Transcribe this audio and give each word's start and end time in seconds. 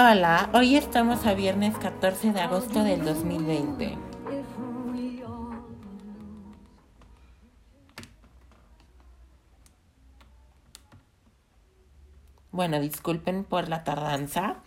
Hola, 0.00 0.48
hoy 0.54 0.76
estamos 0.76 1.26
a 1.26 1.34
viernes 1.34 1.76
14 1.76 2.30
de 2.30 2.40
agosto 2.40 2.84
del 2.84 3.04
2020. 3.04 3.84
If 3.84 3.98
we 4.94 5.24
all 5.24 5.60
Bueno, 12.52 12.78
disculpen 12.78 13.42
por 13.42 13.68
la 13.68 13.82
tardanza. 13.82 14.58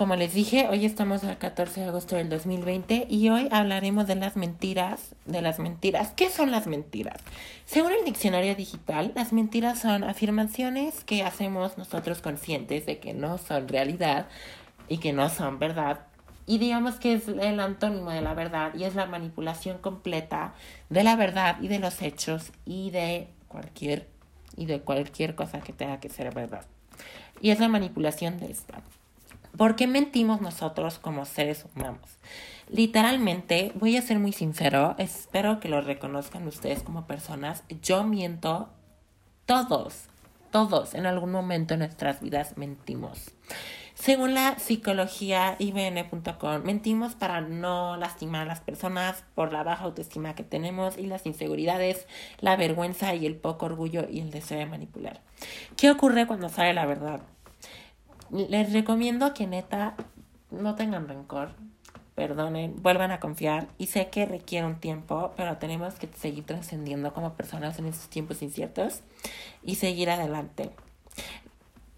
Como 0.00 0.16
les 0.16 0.32
dije, 0.32 0.66
hoy 0.70 0.86
estamos 0.86 1.24
al 1.24 1.36
14 1.36 1.80
de 1.80 1.88
agosto 1.88 2.16
del 2.16 2.30
2020 2.30 3.06
y 3.10 3.28
hoy 3.28 3.48
hablaremos 3.50 4.06
de 4.06 4.14
las 4.14 4.34
mentiras, 4.34 5.14
de 5.26 5.42
las 5.42 5.58
mentiras. 5.58 6.12
¿Qué 6.16 6.30
son 6.30 6.50
las 6.50 6.66
mentiras? 6.66 7.20
Según 7.66 7.92
el 7.92 8.06
diccionario 8.06 8.54
digital, 8.54 9.12
las 9.14 9.34
mentiras 9.34 9.80
son 9.80 10.04
afirmaciones 10.04 11.04
que 11.04 11.22
hacemos 11.22 11.76
nosotros 11.76 12.22
conscientes 12.22 12.86
de 12.86 12.98
que 12.98 13.12
no 13.12 13.36
son 13.36 13.68
realidad 13.68 14.26
y 14.90 14.98
que 14.98 15.14
no 15.14 15.30
son 15.30 15.58
verdad. 15.58 16.00
Y 16.46 16.58
digamos 16.58 16.96
que 16.96 17.14
es 17.14 17.28
el 17.28 17.60
antónimo 17.60 18.10
de 18.10 18.20
la 18.20 18.34
verdad 18.34 18.74
y 18.74 18.84
es 18.84 18.96
la 18.96 19.06
manipulación 19.06 19.78
completa 19.78 20.52
de 20.90 21.04
la 21.04 21.16
verdad 21.16 21.56
y 21.62 21.68
de 21.68 21.78
los 21.78 22.02
hechos 22.02 22.52
y 22.66 22.90
de 22.90 23.28
cualquier 23.48 24.08
y 24.56 24.66
de 24.66 24.80
cualquier 24.80 25.36
cosa 25.36 25.60
que 25.60 25.72
tenga 25.72 26.00
que 26.00 26.08
ser 26.08 26.34
verdad. 26.34 26.66
Y 27.40 27.50
es 27.50 27.60
la 27.60 27.68
manipulación 27.68 28.38
de 28.38 28.50
esta. 28.50 28.82
¿Por 29.56 29.76
qué 29.76 29.86
mentimos 29.86 30.40
nosotros 30.40 30.98
como 30.98 31.24
seres 31.24 31.64
humanos? 31.74 32.18
Literalmente, 32.68 33.72
voy 33.76 33.96
a 33.96 34.02
ser 34.02 34.18
muy 34.18 34.32
sincero, 34.32 34.96
espero 34.98 35.60
que 35.60 35.68
lo 35.68 35.80
reconozcan 35.80 36.46
ustedes 36.48 36.82
como 36.82 37.06
personas. 37.06 37.62
Yo 37.80 38.02
miento 38.04 38.68
todos, 39.46 40.04
todos 40.50 40.94
en 40.94 41.06
algún 41.06 41.30
momento 41.30 41.74
en 41.74 41.80
nuestras 41.80 42.20
vidas 42.20 42.56
mentimos. 42.56 43.30
Según 44.00 44.32
la 44.32 44.58
psicología 44.58 45.56
IBN.com, 45.58 46.62
mentimos 46.64 47.14
para 47.14 47.42
no 47.42 47.98
lastimar 47.98 48.40
a 48.40 48.44
las 48.46 48.60
personas 48.60 49.24
por 49.34 49.52
la 49.52 49.62
baja 49.62 49.84
autoestima 49.84 50.34
que 50.34 50.42
tenemos 50.42 50.96
y 50.96 51.04
las 51.04 51.26
inseguridades, 51.26 52.06
la 52.38 52.56
vergüenza 52.56 53.14
y 53.14 53.26
el 53.26 53.36
poco 53.36 53.66
orgullo 53.66 54.06
y 54.10 54.20
el 54.20 54.30
deseo 54.30 54.58
de 54.58 54.64
manipular. 54.64 55.20
¿Qué 55.76 55.90
ocurre 55.90 56.26
cuando 56.26 56.48
sale 56.48 56.72
la 56.72 56.86
verdad? 56.86 57.20
Les 58.30 58.72
recomiendo 58.72 59.34
que 59.34 59.46
neta 59.46 59.96
no 60.50 60.76
tengan 60.76 61.06
rencor, 61.06 61.50
perdonen, 62.14 62.82
vuelvan 62.82 63.10
a 63.10 63.20
confiar 63.20 63.68
y 63.76 63.88
sé 63.88 64.08
que 64.08 64.24
requiere 64.24 64.66
un 64.66 64.80
tiempo, 64.80 65.34
pero 65.36 65.58
tenemos 65.58 65.96
que 65.96 66.08
seguir 66.16 66.46
trascendiendo 66.46 67.12
como 67.12 67.34
personas 67.34 67.78
en 67.78 67.84
estos 67.84 68.08
tiempos 68.08 68.40
inciertos 68.40 69.02
y 69.62 69.74
seguir 69.74 70.08
adelante. 70.08 70.70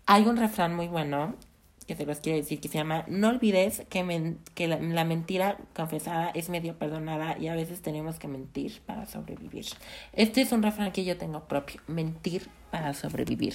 Hay 0.06 0.24
un 0.24 0.36
refrán 0.36 0.74
muy 0.74 0.88
bueno 0.88 1.36
que 1.84 1.96
se 1.96 2.06
los 2.06 2.20
quiero 2.20 2.38
decir 2.38 2.60
que 2.60 2.68
se 2.68 2.78
llama 2.78 3.04
no 3.08 3.28
olvides 3.28 3.82
que, 3.88 4.04
men- 4.04 4.38
que 4.54 4.68
la, 4.68 4.78
la 4.80 5.04
mentira 5.04 5.58
confesada 5.74 6.30
es 6.30 6.48
medio 6.48 6.78
perdonada 6.78 7.38
y 7.38 7.48
a 7.48 7.54
veces 7.54 7.82
tenemos 7.82 8.18
que 8.18 8.28
mentir 8.28 8.80
para 8.86 9.06
sobrevivir. 9.06 9.66
Este 10.12 10.40
es 10.42 10.52
un 10.52 10.62
refrán 10.62 10.92
que 10.92 11.04
yo 11.04 11.16
tengo 11.16 11.44
propio, 11.48 11.80
mentir 11.86 12.48
para 12.70 12.94
sobrevivir. 12.94 13.54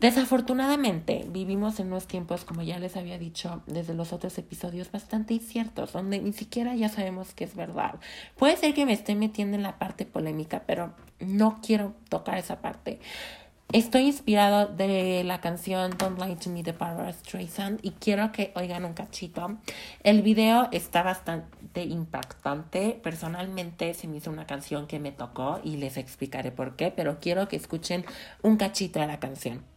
Desafortunadamente, 0.00 1.24
vivimos 1.30 1.80
en 1.80 1.86
unos 1.86 2.06
tiempos, 2.06 2.44
como 2.44 2.62
ya 2.62 2.78
les 2.78 2.96
había 2.96 3.16
dicho 3.16 3.62
desde 3.66 3.94
los 3.94 4.12
otros 4.12 4.36
episodios, 4.36 4.90
bastante 4.90 5.32
inciertos, 5.32 5.92
donde 5.92 6.18
ni 6.18 6.34
siquiera 6.34 6.74
ya 6.74 6.90
sabemos 6.90 7.32
qué 7.32 7.44
es 7.44 7.54
verdad. 7.56 7.94
Puede 8.36 8.56
ser 8.58 8.74
que 8.74 8.84
me 8.84 8.92
esté 8.92 9.14
metiendo 9.14 9.56
en 9.56 9.62
la 9.62 9.78
parte 9.78 10.04
polémica, 10.04 10.64
pero 10.66 10.94
no 11.20 11.60
quiero 11.64 11.94
tocar 12.10 12.36
esa 12.36 12.60
parte. 12.60 13.00
Estoy 13.72 14.02
inspirado 14.02 14.68
de 14.68 15.24
la 15.24 15.40
canción 15.40 15.96
Don't 15.98 16.20
Lie 16.20 16.36
to 16.36 16.50
Me 16.50 16.62
de 16.62 16.70
Barbara 16.70 17.12
Streisand 17.12 17.80
y 17.82 17.90
quiero 17.90 18.30
que 18.30 18.52
oigan 18.54 18.84
un 18.84 18.92
cachito. 18.92 19.56
El 20.04 20.22
video 20.22 20.68
está 20.70 21.02
bastante 21.02 21.82
impactante. 21.82 23.00
Personalmente 23.02 23.92
se 23.94 24.06
me 24.06 24.18
hizo 24.18 24.30
una 24.30 24.46
canción 24.46 24.86
que 24.86 25.00
me 25.00 25.10
tocó 25.10 25.60
y 25.64 25.76
les 25.78 25.96
explicaré 25.96 26.52
por 26.52 26.76
qué, 26.76 26.92
pero 26.92 27.18
quiero 27.20 27.48
que 27.48 27.56
escuchen 27.56 28.04
un 28.42 28.56
cachito 28.56 29.00
de 29.00 29.08
la 29.08 29.18
canción. 29.18 29.73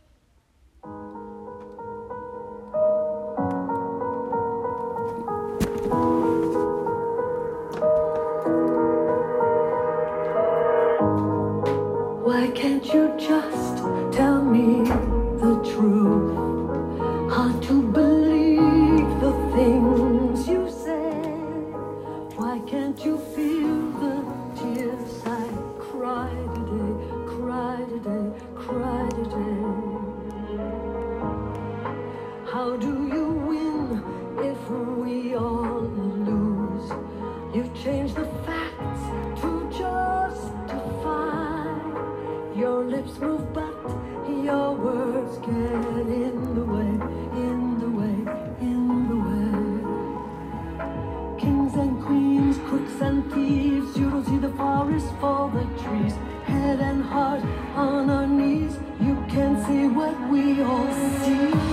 Why 12.37 12.47
can't 12.49 12.85
you 12.93 13.11
just 13.17 13.77
tell 14.15 14.43
me 14.43 15.16
lips 42.87 43.19
move, 43.19 43.53
but 43.53 43.75
your 44.45 44.73
words 44.73 45.37
get 45.39 45.49
in 45.49 46.55
the 46.55 46.63
way, 46.63 46.93
in 47.45 47.79
the 47.81 47.89
way, 47.89 48.17
in 48.61 49.09
the 49.09 49.17
way. 49.27 49.51
Kings 51.37 51.73
and 51.75 52.01
queens, 52.01 52.57
crooks 52.69 53.01
and 53.01 53.29
thieves, 53.33 53.97
you 53.97 54.09
don't 54.09 54.25
see 54.25 54.37
the 54.37 54.53
forest 54.53 55.07
for 55.19 55.49
the 55.49 55.65
trees. 55.83 56.13
Head 56.45 56.79
and 56.79 57.03
heart 57.03 57.43
on 57.75 58.09
our 58.09 58.25
knees, 58.25 58.79
you 59.01 59.15
can't 59.27 59.59
see 59.67 59.87
what 59.89 60.15
we 60.29 60.61
all 60.61 60.93
see. 61.23 61.66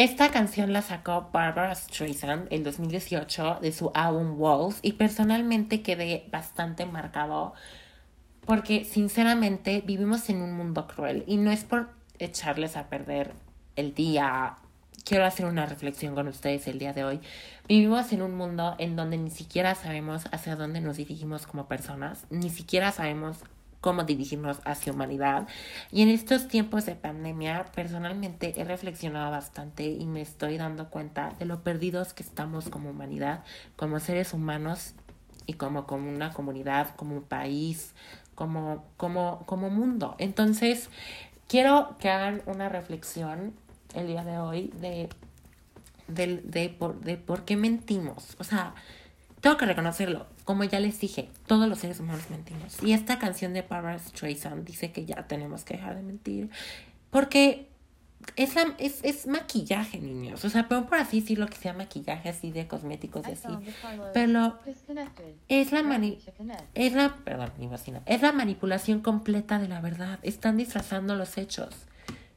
Esta 0.00 0.30
canción 0.30 0.72
la 0.72 0.80
sacó 0.80 1.28
Barbara 1.30 1.74
Streisand 1.74 2.50
el 2.50 2.64
2018 2.64 3.58
de 3.60 3.70
su 3.70 3.90
álbum 3.92 4.40
Walls 4.40 4.78
y 4.80 4.92
personalmente 4.92 5.82
quedé 5.82 6.26
bastante 6.32 6.86
marcado 6.86 7.52
porque 8.46 8.84
sinceramente 8.86 9.82
vivimos 9.86 10.30
en 10.30 10.40
un 10.40 10.54
mundo 10.54 10.86
cruel 10.86 11.22
y 11.26 11.36
no 11.36 11.50
es 11.50 11.64
por 11.64 11.90
echarles 12.18 12.78
a 12.78 12.88
perder 12.88 13.34
el 13.76 13.92
día. 13.92 14.56
Quiero 15.04 15.26
hacer 15.26 15.44
una 15.44 15.66
reflexión 15.66 16.14
con 16.14 16.28
ustedes 16.28 16.66
el 16.66 16.78
día 16.78 16.94
de 16.94 17.04
hoy. 17.04 17.20
Vivimos 17.68 18.10
en 18.14 18.22
un 18.22 18.34
mundo 18.34 18.76
en 18.78 18.96
donde 18.96 19.18
ni 19.18 19.28
siquiera 19.28 19.74
sabemos 19.74 20.24
hacia 20.32 20.56
dónde 20.56 20.80
nos 20.80 20.96
dirigimos 20.96 21.46
como 21.46 21.68
personas, 21.68 22.24
ni 22.30 22.48
siquiera 22.48 22.90
sabemos 22.90 23.40
cómo 23.80 24.04
dirigirnos 24.04 24.60
hacia 24.64 24.92
humanidad. 24.92 25.48
Y 25.90 26.02
en 26.02 26.08
estos 26.08 26.48
tiempos 26.48 26.86
de 26.86 26.94
pandemia, 26.94 27.66
personalmente 27.74 28.60
he 28.60 28.64
reflexionado 28.64 29.30
bastante 29.30 29.84
y 29.84 30.06
me 30.06 30.20
estoy 30.20 30.58
dando 30.58 30.90
cuenta 30.90 31.30
de 31.38 31.46
lo 31.46 31.62
perdidos 31.62 32.12
que 32.12 32.22
estamos 32.22 32.68
como 32.68 32.90
humanidad, 32.90 33.44
como 33.76 34.00
seres 34.00 34.34
humanos 34.34 34.94
y 35.46 35.54
como, 35.54 35.86
como 35.86 36.10
una 36.10 36.32
comunidad, 36.32 36.94
como 36.96 37.16
un 37.16 37.22
país, 37.22 37.94
como, 38.34 38.84
como, 38.96 39.44
como 39.46 39.70
mundo. 39.70 40.14
Entonces, 40.18 40.90
quiero 41.48 41.96
que 41.98 42.10
hagan 42.10 42.42
una 42.46 42.68
reflexión 42.68 43.54
el 43.94 44.06
día 44.06 44.24
de 44.24 44.38
hoy 44.38 44.72
de, 44.80 45.08
de, 46.06 46.40
de, 46.44 46.68
por, 46.68 47.00
de 47.00 47.16
por 47.16 47.44
qué 47.44 47.56
mentimos. 47.56 48.36
O 48.38 48.44
sea, 48.44 48.74
tengo 49.40 49.56
que 49.56 49.66
reconocerlo. 49.66 50.26
Como 50.44 50.64
ya 50.64 50.80
les 50.80 50.98
dije, 51.00 51.28
todos 51.46 51.68
los 51.68 51.78
seres 51.78 52.00
humanos 52.00 52.24
mentimos. 52.30 52.82
Y 52.82 52.92
esta 52.92 53.18
canción 53.18 53.52
de 53.52 53.62
Barbara 53.62 53.98
Streisand 53.98 54.64
dice 54.66 54.92
que 54.92 55.04
ya 55.04 55.26
tenemos 55.26 55.64
que 55.64 55.74
dejar 55.74 55.96
de 55.96 56.02
mentir. 56.02 56.50
Porque 57.10 57.68
es, 58.36 58.54
la- 58.54 58.74
es, 58.78 59.00
es 59.02 59.26
maquillaje, 59.26 59.98
niños. 59.98 60.44
O 60.44 60.50
sea, 60.50 60.68
pero 60.68 60.86
por 60.86 60.98
así 60.98 61.20
decirlo 61.20 61.46
que 61.46 61.56
sea 61.56 61.72
maquillaje 61.72 62.28
así 62.28 62.50
de 62.50 62.66
cosméticos 62.66 63.26
y 63.28 63.32
así. 63.32 63.48
Pero 64.12 64.58
disconnected. 64.66 65.34
es 65.48 65.72
la 65.72 65.82
mani 65.82 66.18
connect. 66.36 66.62
es 66.74 66.92
la, 66.92 67.16
perdón, 67.24 67.52
mi 67.58 67.68
es 68.06 68.22
la 68.22 68.32
manipulación 68.32 69.00
completa 69.00 69.58
de 69.58 69.68
la 69.68 69.80
verdad. 69.80 70.18
Están 70.22 70.56
disfrazando 70.58 71.16
los 71.16 71.38
hechos. 71.38 71.74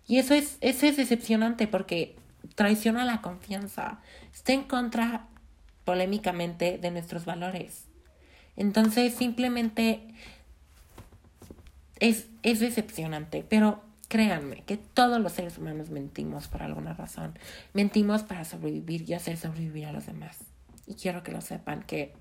Y 0.08 0.18
eso 0.20 0.34
es, 0.34 0.58
eso 0.62 0.86
es 0.86 0.98
decepcionante 0.98 1.68
porque 1.68 2.16
traiciona 2.56 3.06
la 3.06 3.22
confianza. 3.22 4.00
Está 4.34 4.54
en 4.54 4.64
contra, 4.64 5.28
polémicamente, 5.86 6.78
de 6.78 6.92
nuestros 6.92 7.26
valores. 7.26 7.86
Entonces, 8.56 9.14
simplemente 9.16 10.02
es, 12.00 12.28
es 12.44 12.60
decepcionante. 12.60 13.46
Pero 13.48 13.82
créanme 14.08 14.64
que 14.66 14.78
todos 14.78 15.20
los 15.20 15.32
seres 15.32 15.58
humanos 15.58 15.90
mentimos 15.90 16.48
por 16.48 16.62
alguna 16.62 16.94
razón. 16.94 17.38
Mentimos 17.74 18.24
para 18.24 18.46
sobrevivir 18.46 19.10
y 19.10 19.14
hacer 19.14 19.38
sobrevivir 19.38 19.88
a 19.88 19.92
los 19.92 20.06
demás. 20.06 20.38
Y 20.86 20.96
quiero 20.96 21.24
que 21.24 21.32
lo 21.32 21.42
sepan 21.42 21.84
que 21.84 22.14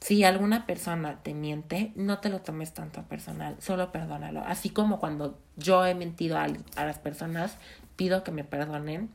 si 0.00 0.24
alguna 0.24 0.66
persona 0.66 1.22
te 1.22 1.32
miente, 1.32 1.92
no 1.94 2.18
te 2.18 2.28
lo 2.28 2.40
tomes 2.40 2.74
tanto 2.74 3.02
personal, 3.04 3.54
solo 3.60 3.92
perdónalo. 3.92 4.42
Así 4.44 4.70
como 4.70 4.98
cuando 4.98 5.38
yo 5.56 5.86
he 5.86 5.94
mentido 5.94 6.38
a, 6.38 6.48
a 6.74 6.84
las 6.84 6.98
personas, 6.98 7.56
pido 7.94 8.24
que 8.24 8.32
me 8.32 8.42
perdonen. 8.42 9.10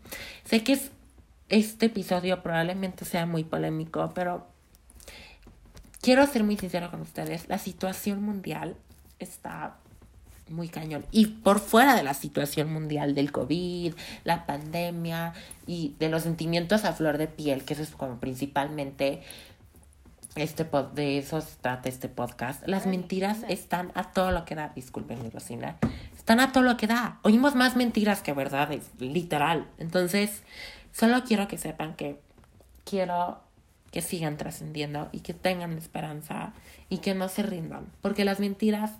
Sé 0.46 0.64
que 0.64 0.74
es, 0.74 0.92
este 1.50 1.88
episodio 1.88 2.44
probablemente 2.44 3.06
sea 3.06 3.26
muy 3.26 3.44
polémico, 3.44 4.12
pero 4.14 4.48
quiero 6.02 6.26
ser 6.28 6.44
muy 6.44 6.58
sincero 6.58 6.92
con 6.92 7.02
ustedes. 7.02 7.48
La 7.48 7.58
situación 7.58 8.22
mundial 8.24 8.76
está 9.20 9.78
muy 10.50 10.70
cañón. 10.70 11.06
Y 11.12 11.28
por 11.28 11.60
fuera 11.60 11.96
de 11.96 12.04
la 12.04 12.14
situación 12.14 12.72
mundial 12.72 13.16
del 13.16 13.32
COVID, 13.32 13.94
la 14.24 14.46
pandemia 14.46 15.34
y 15.66 15.96
de 16.00 16.10
los 16.10 16.24
sentimientos 16.24 16.86
a 16.86 16.94
flor 16.94 17.18
de 17.18 17.28
piel, 17.28 17.64
que 17.66 17.74
eso 17.74 17.84
es 17.84 17.92
como 17.92 18.18
principalmente 18.20 19.22
este 20.36 20.70
pod- 20.70 20.92
de 20.92 21.18
eso 21.18 21.42
se 21.42 21.56
trata 21.60 21.90
este 21.90 22.10
podcast. 22.10 22.66
Las 22.68 22.86
mentiras 22.86 23.40
están 23.50 23.92
a 23.96 24.12
todo 24.12 24.32
lo 24.32 24.46
que 24.46 24.56
da. 24.56 24.72
Disculpen 24.76 25.22
mi 25.24 25.32
cocina. 25.32 25.78
Están 26.16 26.40
a 26.40 26.52
todo 26.52 26.64
lo 26.64 26.78
que 26.78 26.88
da. 26.88 27.20
Oímos 27.24 27.56
más 27.56 27.76
mentiras 27.76 28.22
que 28.22 28.34
verdades, 28.34 28.84
literal. 29.00 29.68
Entonces, 29.80 30.44
solo 30.92 31.24
quiero 31.24 31.48
que 31.48 31.58
sepan 31.58 31.96
que 31.96 32.20
quiero 32.84 33.42
que 33.92 34.02
sigan 34.02 34.38
trascendiendo 34.38 35.10
y 35.12 35.22
que 35.22 35.34
tengan 35.34 35.78
esperanza 35.78 36.54
y 36.90 37.00
que 37.00 37.16
no 37.16 37.30
se 37.30 37.44
rindan. 37.44 37.88
Porque 38.02 38.26
las 38.26 38.40
mentiras 38.40 38.92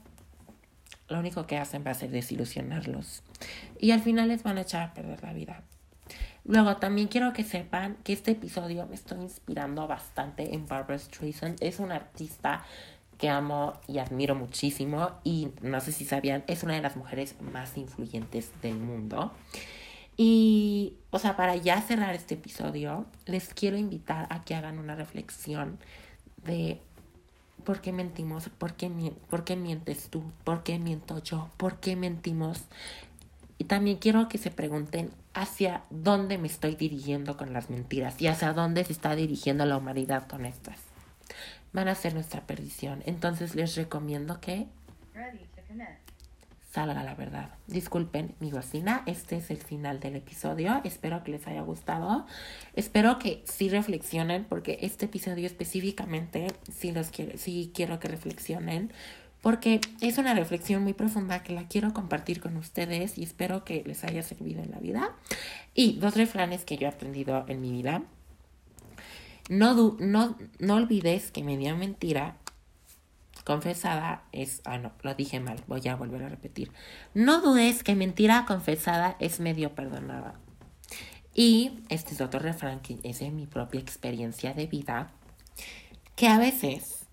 lo 1.08 1.20
único 1.20 1.46
que 1.48 1.58
hacen 1.58 1.84
va 1.86 1.92
a 1.92 1.96
ser 1.96 2.10
desilusionarlos. 2.12 3.24
Y 3.80 3.92
al 3.92 4.02
final 4.02 4.30
les 4.30 4.44
van 4.44 4.58
a 4.58 4.62
echar 4.62 4.82
a 4.84 4.94
perder 4.94 5.24
la 5.24 5.34
vida. 5.34 5.64
Luego 6.44 6.78
también 6.78 7.08
quiero 7.08 7.34
que 7.34 7.44
sepan 7.44 7.98
que 8.04 8.14
este 8.14 8.32
episodio 8.32 8.86
me 8.88 8.96
estoy 8.96 9.20
inspirando 9.20 9.88
bastante 9.88 10.54
en 10.54 10.66
Barbara 10.66 10.98
Streisand. 10.98 11.62
Es 11.62 11.80
una 11.80 11.96
artista 11.96 12.66
que 13.18 13.30
amo 13.30 13.74
y 13.88 13.98
admiro 13.98 14.36
muchísimo 14.36 15.12
y 15.24 15.50
no 15.62 15.82
sé 15.82 15.92
si 15.92 16.06
sabían, 16.06 16.44
es 16.48 16.64
una 16.64 16.76
de 16.76 16.82
las 16.82 16.96
mujeres 16.96 17.36
más 17.42 17.78
influyentes 17.78 18.52
del 18.62 18.76
mundo. 18.76 19.34
Y, 20.18 20.96
o 21.12 21.20
sea, 21.20 21.38
para 21.38 21.56
ya 21.56 21.80
cerrar 21.82 22.16
este 22.16 22.34
episodio, 22.34 23.06
les 23.26 23.54
quiero 23.54 23.78
invitar 23.78 24.28
a 24.32 24.44
que 24.44 24.56
hagan 24.56 24.80
una 24.80 24.96
reflexión 24.96 25.78
de 26.44 26.82
¿Por 27.68 27.82
qué 27.82 27.92
mentimos? 27.92 28.48
¿Por 28.48 28.76
qué, 28.76 28.90
¿Por 29.30 29.44
qué 29.44 29.58
mientes 29.58 30.08
tú? 30.10 30.24
¿Por 30.46 30.64
qué 30.64 30.80
miento 30.80 31.22
yo? 31.22 31.50
¿Por 31.58 31.82
qué 31.82 31.98
mentimos? 31.98 32.62
Y 33.58 33.66
también 33.66 33.98
quiero 33.98 34.30
que 34.30 34.38
se 34.38 34.52
pregunten 34.52 35.12
hacia 35.34 35.84
dónde 35.90 36.38
me 36.38 36.48
estoy 36.48 36.76
dirigiendo 36.76 37.36
con 37.36 37.52
las 37.52 37.70
mentiras 37.70 38.22
y 38.22 38.28
hacia 38.28 38.54
dónde 38.54 38.86
se 38.86 38.94
está 38.94 39.16
dirigiendo 39.18 39.66
la 39.66 39.76
humanidad 39.76 40.28
con 40.28 40.46
estas. 40.46 40.78
Van 41.74 41.90
a 41.90 41.96
ser 41.96 42.14
nuestra 42.14 42.48
perdición. 42.48 43.04
Entonces 43.06 43.54
les 43.54 43.76
recomiendo 43.76 44.40
que 44.40 44.68
Ready 45.14 45.40
to. 45.40 46.17
Salga 46.78 47.04
la 47.04 47.16
verdad. 47.16 47.50
Disculpen 47.66 48.36
mi 48.40 48.52
bocina, 48.52 49.02
este 49.08 49.38
es 49.38 49.50
el 49.50 49.58
final 49.58 50.00
del 50.00 50.16
episodio. 50.16 50.80
Espero 50.84 51.24
que 51.24 51.32
les 51.32 51.48
haya 51.48 51.62
gustado. 51.62 52.28
Espero 52.76 53.18
que 53.18 53.42
sí 53.46 53.68
reflexionen, 53.68 54.46
porque 54.48 54.78
este 54.84 55.06
episodio 55.06 55.48
específicamente 55.48 56.54
sí, 56.72 56.92
los 56.92 57.10
quiero, 57.10 57.36
sí 57.40 57.72
quiero 57.74 58.00
que 58.00 58.10
reflexionen, 58.10 58.94
porque 59.42 59.82
es 60.02 60.20
una 60.20 60.36
reflexión 60.36 60.84
muy 60.84 60.94
profunda 60.94 61.42
que 61.42 61.54
la 61.54 61.68
quiero 61.68 61.94
compartir 61.94 62.42
con 62.42 62.56
ustedes 62.58 63.18
y 63.18 63.24
espero 63.24 63.66
que 63.66 63.82
les 63.84 64.04
haya 64.04 64.22
servido 64.22 64.62
en 64.62 64.70
la 64.70 64.78
vida. 64.78 65.16
Y 65.74 65.94
dos 65.94 66.16
refranes 66.16 66.64
que 66.64 66.78
yo 66.78 66.86
he 66.86 66.92
aprendido 66.92 67.44
en 67.48 67.60
mi 67.60 67.72
vida. 67.72 68.04
No, 69.50 69.98
no, 70.00 70.38
no 70.60 70.76
olvides 70.76 71.32
que 71.32 71.44
media 71.44 71.74
mentira 71.74 72.36
confesada 73.48 74.24
es... 74.34 74.62
Ah, 74.66 74.78
no, 74.78 74.92
lo 75.04 75.16
dije 75.16 75.40
mal, 75.40 75.64
voy 75.68 75.88
a 75.88 75.96
volver 75.96 76.22
a 76.22 76.28
repetir. 76.28 76.70
No 77.14 77.40
dudes 77.40 77.82
que 77.82 77.96
mentira 77.96 78.44
confesada 78.46 79.16
es 79.22 79.40
medio 79.40 79.74
perdonada. 79.74 80.36
Y 81.34 81.80
este 81.88 82.14
es 82.14 82.20
otro 82.20 82.42
refrán 82.42 82.82
que 82.82 83.00
es 83.04 83.20
de 83.20 83.32
mi 83.32 83.46
propia 83.46 83.80
experiencia 83.80 84.54
de 84.54 84.68
vida, 84.68 85.12
que 86.18 86.28
a 86.28 86.38
veces 86.38 87.06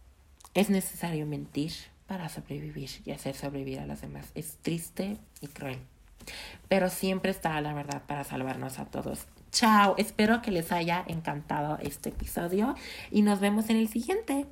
es 0.55 0.71
necesario 0.71 1.25
mentir 1.25 1.71
para 2.09 2.29
sobrevivir 2.29 2.91
y 3.05 3.13
hacer 3.13 3.37
sobrevivir 3.37 3.79
a 3.79 3.87
los 3.87 4.01
demás. 4.01 4.33
Es 4.35 4.57
triste 4.57 5.19
y 5.41 5.47
cruel, 5.47 5.79
pero 6.67 6.91
siempre 6.91 7.31
está 7.31 7.61
la 7.61 7.75
verdad 7.75 8.03
para 8.09 8.25
salvarnos 8.25 8.81
a 8.81 8.87
todos. 8.87 9.27
Chao, 9.53 9.95
espero 9.99 10.43
que 10.43 10.51
les 10.51 10.73
haya 10.73 11.05
encantado 11.07 11.79
este 11.81 12.09
episodio 12.09 12.75
y 13.13 13.23
nos 13.23 13.39
vemos 13.39 13.71
en 13.71 13.77
el 13.77 13.87
siguiente. 13.87 14.47